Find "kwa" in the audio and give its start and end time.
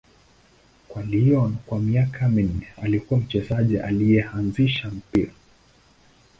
0.87-1.03, 1.65-1.79